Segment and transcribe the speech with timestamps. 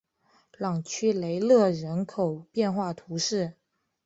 [0.57, 3.53] 朗屈雷勒人口变化图示